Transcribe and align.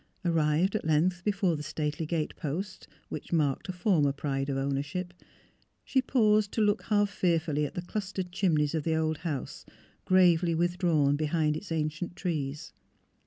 Arrived 0.25 0.73
at 0.75 0.83
length 0.83 1.23
before 1.23 1.55
the 1.55 1.61
stately 1.61 2.07
gate 2.07 2.35
posts, 2.35 2.87
which 3.09 3.31
marked 3.31 3.69
a 3.69 3.71
former 3.71 4.11
pride 4.11 4.49
of 4.49 4.57
ownership, 4.57 5.13
she 5.85 6.01
paused 6.01 6.51
to 6.51 6.59
look 6.59 6.81
half 6.85 7.07
fearfully 7.07 7.67
at 7.67 7.75
the 7.75 7.83
clustered 7.83 8.31
chim 8.31 8.57
neys 8.57 8.73
of 8.73 8.83
the 8.83 8.95
old 8.95 9.19
house, 9.19 9.63
gravely 10.05 10.55
withdrawn 10.55 11.15
behind 11.15 11.55
its 11.55 11.71
ancient 11.71 12.15
trees. 12.15 12.73